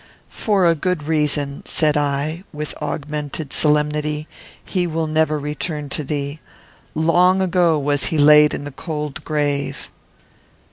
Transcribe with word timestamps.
"For 0.31 0.65
a 0.65 0.73
good 0.73 1.03
reason," 1.03 1.61
said 1.67 1.95
I, 1.95 2.43
with 2.51 2.73
augmented 2.81 3.53
solemnity, 3.53 4.27
"he 4.65 4.87
will 4.87 5.05
never 5.05 5.37
return 5.37 5.89
to 5.89 6.03
thee. 6.03 6.39
Long 6.95 7.39
ago 7.39 7.77
was 7.77 8.05
he 8.05 8.17
laid 8.17 8.55
in 8.55 8.63
the 8.63 8.71
cold 8.71 9.23
grave." 9.23 9.89